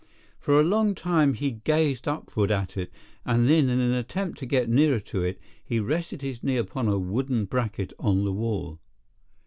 For 0.39 0.59
a 0.59 0.63
long 0.63 0.95
time 0.95 1.35
he 1.35 1.51
gazed 1.61 2.07
upward 2.07 2.49
at 2.49 2.75
it, 2.75 2.91
and 3.23 3.47
then 3.47 3.69
in 3.69 3.79
an 3.79 3.91
attempt 3.93 4.39
to 4.39 4.47
get 4.47 4.67
nearer 4.67 4.99
to 5.01 5.21
it 5.21 5.39
he 5.63 5.79
rested 5.79 6.23
his 6.23 6.41
knee 6.41 6.57
upon 6.57 6.87
a 6.87 6.97
wooden 6.97 7.45
bracket 7.45 7.93
on 7.99 8.23
the 8.25 8.33
wall. 8.33 8.79